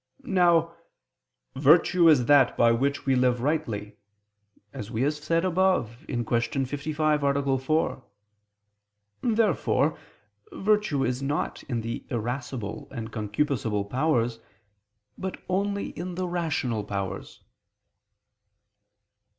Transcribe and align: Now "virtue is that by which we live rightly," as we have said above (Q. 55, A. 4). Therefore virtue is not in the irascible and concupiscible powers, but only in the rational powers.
Now 0.23 0.75
"virtue 1.55 2.09
is 2.09 2.25
that 2.25 2.57
by 2.57 2.71
which 2.71 3.05
we 3.05 3.15
live 3.15 3.39
rightly," 3.39 3.97
as 4.73 4.89
we 4.89 5.03
have 5.03 5.13
said 5.13 5.45
above 5.45 6.05
(Q. 6.07 6.65
55, 6.65 7.23
A. 7.23 7.57
4). 7.59 8.03
Therefore 9.21 9.99
virtue 10.51 11.05
is 11.05 11.21
not 11.21 11.61
in 11.69 11.81
the 11.81 12.03
irascible 12.09 12.87
and 12.89 13.11
concupiscible 13.11 13.87
powers, 13.91 14.39
but 15.19 15.39
only 15.47 15.89
in 15.89 16.15
the 16.15 16.27
rational 16.27 16.83
powers. 16.83 17.43